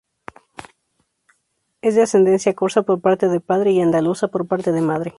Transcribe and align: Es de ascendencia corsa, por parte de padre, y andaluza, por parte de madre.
Es 1.83 1.93
de 1.93 2.01
ascendencia 2.01 2.55
corsa, 2.55 2.81
por 2.81 3.01
parte 3.01 3.27
de 3.27 3.39
padre, 3.39 3.69
y 3.69 3.81
andaluza, 3.81 4.29
por 4.29 4.47
parte 4.47 4.71
de 4.71 4.81
madre. 4.81 5.09